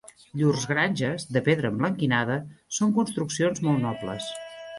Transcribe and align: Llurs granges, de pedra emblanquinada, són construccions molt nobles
Llurs 0.39 0.63
granges, 0.69 1.25
de 1.37 1.43
pedra 1.47 1.71
emblanquinada, 1.73 2.39
són 2.79 2.97
construccions 2.97 3.63
molt 3.71 3.87
nobles 3.87 4.33